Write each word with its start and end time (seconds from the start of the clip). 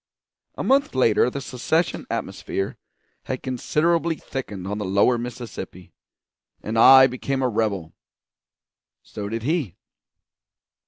A 0.55 0.63
month 0.63 0.95
later 0.95 1.29
the 1.29 1.39
secession 1.41 2.07
atmosphere 2.09 2.75
had 3.25 3.43
considerably 3.43 4.15
thickened 4.15 4.65
on 4.67 4.79
the 4.79 4.83
Lower 4.83 5.19
Mississippi, 5.19 5.93
and 6.63 6.75
I 6.79 7.05
became 7.05 7.43
a 7.43 7.47
rebel; 7.47 7.93
so 9.03 9.29
did 9.29 9.43
he. 9.43 9.75